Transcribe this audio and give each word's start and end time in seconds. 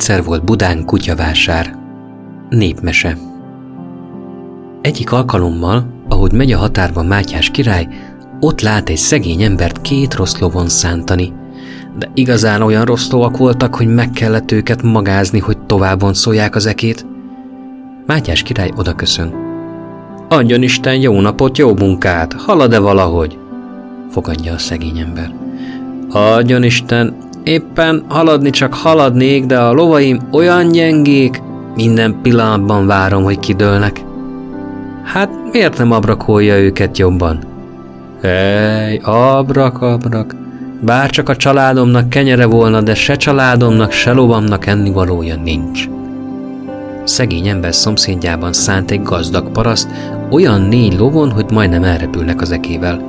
Egyszer 0.00 0.24
volt 0.24 0.44
Budán 0.44 0.84
kutyavásár. 0.84 1.76
Népmese. 2.48 3.16
Egyik 4.80 5.12
alkalommal, 5.12 6.04
ahogy 6.08 6.32
megy 6.32 6.52
a 6.52 6.58
határban 6.58 7.06
Mátyás 7.06 7.50
király, 7.50 7.88
ott 8.40 8.60
lát 8.60 8.88
egy 8.88 8.96
szegény 8.96 9.42
embert 9.42 9.80
két 9.80 10.14
rossz 10.14 10.38
lovon 10.38 10.68
szántani. 10.68 11.32
De 11.98 12.10
igazán 12.14 12.62
olyan 12.62 12.84
rossz 12.84 13.10
lovak 13.10 13.36
voltak, 13.36 13.74
hogy 13.74 13.94
meg 13.94 14.10
kellett 14.10 14.52
őket 14.52 14.82
magázni, 14.82 15.38
hogy 15.38 15.58
továbbon 15.58 16.14
szólják 16.14 16.54
az 16.54 16.66
ekét. 16.66 17.06
Mátyás 18.06 18.42
király 18.42 18.70
oda 18.76 18.94
köszön. 18.94 19.34
Adjon 20.28 20.62
Isten 20.62 21.00
jó 21.00 21.20
napot, 21.20 21.58
jó 21.58 21.74
munkát, 21.74 22.32
halad-e 22.32 22.78
valahogy? 22.78 23.38
Fogadja 24.10 24.52
a 24.52 24.58
szegény 24.58 24.98
ember. 24.98 25.34
Adjon 26.10 26.62
Isten, 26.62 27.14
éppen 27.44 28.04
haladni 28.08 28.50
csak 28.50 28.74
haladnék, 28.74 29.46
de 29.46 29.58
a 29.58 29.72
lovaim 29.72 30.18
olyan 30.32 30.68
gyengék, 30.68 31.42
minden 31.74 32.18
pillanatban 32.22 32.86
várom, 32.86 33.22
hogy 33.22 33.38
kidőlnek. 33.38 34.04
Hát 35.04 35.30
miért 35.52 35.78
nem 35.78 35.92
abrakolja 35.92 36.58
őket 36.58 36.98
jobban? 36.98 37.38
Ej, 38.20 39.00
abrak, 39.04 39.82
abrak. 39.82 40.34
Bár 40.80 41.10
csak 41.10 41.28
a 41.28 41.36
családomnak 41.36 42.08
kenyere 42.08 42.46
volna, 42.46 42.80
de 42.80 42.94
se 42.94 43.16
családomnak, 43.16 43.92
se 43.92 44.12
lovamnak 44.12 44.66
ennivalója 44.66 45.36
nincs. 45.36 45.88
Szegény 47.04 47.48
ember 47.48 47.74
szomszédjában 47.74 48.52
szánt 48.52 48.90
egy 48.90 49.02
gazdag 49.02 49.50
paraszt, 49.50 49.88
olyan 50.30 50.60
négy 50.60 50.98
lovon, 50.98 51.30
hogy 51.30 51.50
majdnem 51.52 51.84
elrepülnek 51.84 52.40
az 52.40 52.50
ekével. 52.50 53.02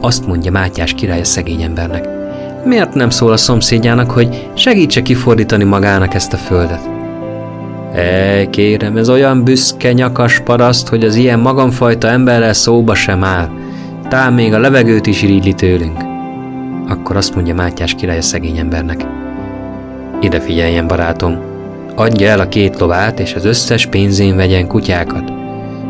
Azt 0.00 0.26
mondja 0.26 0.50
Mátyás 0.50 0.94
király 0.94 1.20
a 1.20 1.24
szegény 1.24 1.62
embernek. 1.62 2.21
Miért 2.64 2.94
nem 2.94 3.10
szól 3.10 3.32
a 3.32 3.36
szomszédjának, 3.36 4.10
hogy 4.10 4.50
segítse 4.54 5.02
kifordítani 5.02 5.64
magának 5.64 6.14
ezt 6.14 6.32
a 6.32 6.36
földet? 6.36 6.88
Ej, 7.94 8.50
kérem, 8.50 8.96
ez 8.96 9.08
olyan 9.08 9.44
büszke 9.44 9.92
nyakas 9.92 10.40
paraszt, 10.40 10.88
hogy 10.88 11.04
az 11.04 11.14
ilyen 11.14 11.38
magamfajta 11.38 12.08
emberrel 12.08 12.52
szóba 12.52 12.94
sem 12.94 13.24
áll. 13.24 13.48
Tám 14.08 14.34
még 14.34 14.52
a 14.52 14.58
levegőt 14.58 15.06
is 15.06 15.22
irídli 15.22 15.52
tőlünk. 15.52 15.98
Akkor 16.88 17.16
azt 17.16 17.34
mondja 17.34 17.54
Mátyás 17.54 17.94
király 17.94 18.18
a 18.18 18.22
szegény 18.22 18.58
embernek. 18.58 19.06
Ide 20.20 20.40
figyeljen, 20.40 20.86
barátom, 20.86 21.38
adja 21.94 22.28
el 22.28 22.40
a 22.40 22.48
két 22.48 22.80
lovát, 22.80 23.20
és 23.20 23.34
az 23.34 23.44
összes 23.44 23.86
pénzén 23.86 24.36
vegyen 24.36 24.66
kutyákat. 24.66 25.41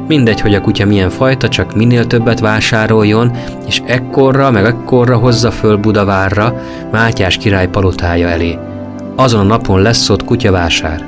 Mindegy, 0.07 0.41
hogy 0.41 0.55
a 0.55 0.61
kutya 0.61 0.87
milyen 0.87 1.11
fajta, 1.11 1.49
csak 1.49 1.75
minél 1.75 2.07
többet 2.07 2.41
vásároljon, 2.41 3.31
és 3.67 3.83
ekkorra 3.87 4.51
meg 4.51 4.65
ekkorra 4.65 5.17
hozza 5.17 5.51
föl 5.51 5.77
Budavárra, 5.77 6.55
Mátyás 6.91 7.37
király 7.37 7.69
palotája 7.69 8.29
elé. 8.29 8.59
Azon 9.17 9.41
a 9.41 9.43
napon 9.43 9.83
lesz 9.83 10.11
ott 10.11 10.25
kutyavásár. 10.25 11.05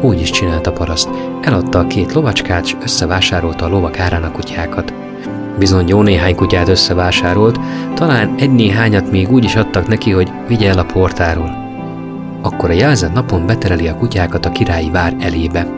Úgy 0.00 0.20
is 0.20 0.30
csinálta 0.30 0.72
paraszt. 0.72 1.08
Eladta 1.42 1.78
a 1.78 1.86
két 1.86 2.12
lovacskát, 2.12 2.64
és 2.64 2.76
összevásárolta 2.82 3.64
a 3.64 3.68
lovak 3.68 3.98
árán 3.98 4.22
a 4.22 4.32
kutyákat. 4.32 4.92
Bizony 5.58 5.88
jó 5.88 6.02
néhány 6.02 6.34
kutyát 6.34 6.68
összevásárolt, 6.68 7.60
talán 7.94 8.34
egy-néhányat 8.38 9.10
még 9.10 9.30
úgy 9.30 9.44
is 9.44 9.56
adtak 9.56 9.88
neki, 9.88 10.10
hogy 10.10 10.30
vigye 10.48 10.68
el 10.68 10.78
a 10.78 10.84
portáról. 10.84 11.66
Akkor 12.42 12.70
a 12.70 12.72
jelzett 12.72 13.12
napon 13.12 13.46
betereli 13.46 13.88
a 13.88 13.96
kutyákat 13.96 14.46
a 14.46 14.50
királyi 14.50 14.90
vár 14.90 15.16
elébe. 15.20 15.77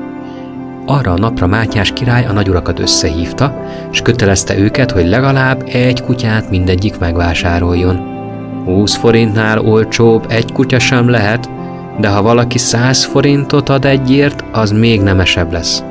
Arra 0.87 1.13
a 1.13 1.19
napra 1.19 1.47
Mátyás 1.47 1.93
király 1.93 2.27
a 2.27 2.33
nagyurakat 2.33 2.79
összehívta, 2.79 3.65
és 3.93 4.03
kötelezte 4.03 4.59
őket, 4.59 4.91
hogy 4.91 5.07
legalább 5.07 5.63
egy 5.73 6.03
kutyát 6.03 6.51
mindegyik 6.51 6.99
megvásároljon. 6.99 7.97
20 8.65 8.97
forintnál 8.97 9.59
olcsóbb 9.59 10.25
egy 10.29 10.53
kutya 10.53 10.79
sem 10.79 11.09
lehet, 11.09 11.51
de 11.99 12.09
ha 12.09 12.23
valaki 12.23 12.59
100 12.59 13.05
forintot 13.05 13.69
ad 13.69 13.85
egyért, 13.85 14.45
az 14.53 14.71
még 14.71 15.01
nemesebb 15.01 15.53
lesz. 15.53 15.83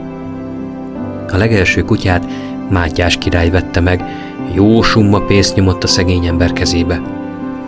A 1.32 1.38
legelső 1.38 1.84
kutyát 1.84 2.26
Mátyás 2.70 3.18
király 3.18 3.50
vette 3.50 3.80
meg, 3.80 4.04
jó 4.54 4.82
summa 4.82 5.20
pénzt 5.20 5.56
nyomott 5.56 5.84
a 5.84 5.88
szegény 5.88 6.26
ember 6.26 6.54
kezébe. 6.54 7.02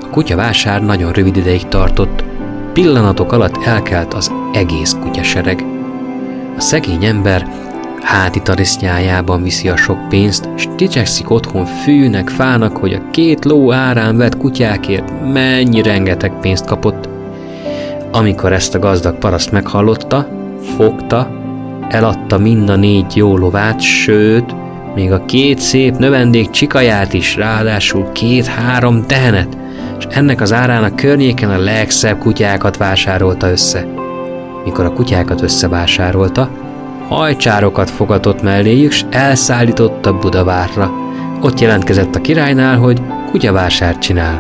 A 0.02 0.10
kutya 0.10 0.36
vásár 0.36 0.82
nagyon 0.82 1.12
rövid 1.12 1.38
ideig 1.38 1.68
tartott, 1.68 2.24
pillanatok 2.74 3.32
alatt 3.32 3.66
elkelt 3.66 4.14
az 4.14 4.32
egész 4.54 4.96
kutyasereg. 5.02 5.81
A 6.62 6.64
szegény 6.64 7.06
ember 7.06 7.48
háti 8.02 8.42
tarisznyájában 8.42 9.44
viszi 9.44 9.70
a 9.70 9.78
sok 9.78 10.10
pénzt, 10.10 10.50
és 10.56 10.68
dicsekszik 10.76 11.30
otthon 11.30 11.66
fűnek, 11.66 12.30
fának, 12.30 12.78
hogy 12.78 12.94
a 12.94 13.10
két 13.12 13.46
ló 13.46 13.72
árán 13.72 14.18
vett 14.18 14.38
kutyákért 14.38 15.32
mennyi 15.34 15.82
rengeteg 15.82 16.40
pénzt 16.40 16.66
kapott. 16.66 17.10
Amikor 18.12 18.54
ezt 18.54 18.76
a 18.76 18.80
gazdag 18.80 19.18
paraszt 19.18 19.52
meghallotta, 19.52 20.28
fogta, 20.76 21.32
eladta 21.90 22.38
mind 22.38 22.70
a 22.70 22.76
négy 22.76 23.16
jó 23.16 23.38
lovát, 23.38 23.80
sőt, 23.80 24.56
még 24.96 25.12
a 25.12 25.26
két 25.26 25.60
szép 25.60 25.98
növendék 25.98 26.50
csikaját 26.50 27.14
is, 27.14 27.36
ráadásul 27.36 28.12
két-három 28.12 29.06
tehenet, 29.06 29.58
és 30.00 30.06
ennek 30.10 30.42
az 30.42 30.54
árán 30.54 30.84
a 30.84 30.96
környéken 30.96 31.50
a 31.50 31.58
legszebb 31.58 32.18
kutyákat 32.18 32.78
vásárolta 32.78 33.50
össze. 33.50 34.01
Mikor 34.66 34.86
a 34.86 34.94
kutyákat 34.94 35.42
összevásárolta, 35.42 36.50
hajcsárokat 37.08 37.90
fogatott 37.90 38.42
melléjük, 38.42 38.92
s 38.92 39.06
elszállította 39.10 40.18
Budavárra. 40.18 40.92
Ott 41.42 41.60
jelentkezett 41.60 42.16
a 42.16 42.22
királynál, 42.22 42.78
hogy 42.78 43.02
kutyavásárt 43.32 44.00
csinál. 44.00 44.40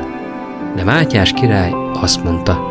De 0.75 0.83
Mátyás 0.83 1.33
király 1.33 1.73
azt 2.01 2.23
mondta, 2.23 2.69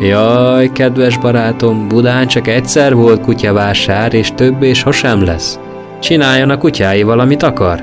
Jaj, 0.00 0.72
kedves 0.72 1.18
barátom, 1.18 1.88
Budán 1.88 2.26
csak 2.26 2.48
egyszer 2.48 2.94
volt 2.94 3.20
kutyavásár, 3.20 4.14
és 4.14 4.32
többé 4.34 4.72
sosem 4.72 5.24
lesz. 5.24 5.58
Csináljon 6.00 6.50
a 6.50 6.58
kutyái 6.58 7.02
valamit 7.02 7.42
akar. 7.42 7.82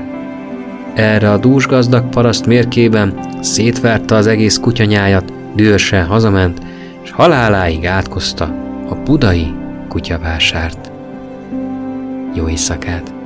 Erre 0.94 1.30
a 1.30 1.36
dúsgazdag 1.36 2.08
paraszt 2.08 2.46
mérkében 2.46 3.18
szétverte 3.40 4.14
az 4.14 4.26
egész 4.26 4.58
kutyanyájat, 4.58 5.32
dühösen 5.54 6.06
hazament, 6.06 6.58
és 7.02 7.10
haláláig 7.10 7.86
átkozta 7.86 8.63
a 8.88 8.94
budai 8.94 9.54
kutyavásárt. 9.88 10.92
Jó 12.34 12.48
éjszakát! 12.48 13.23